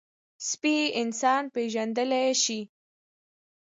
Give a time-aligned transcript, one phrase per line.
[0.49, 2.59] سپي انسان پېژندلی شي.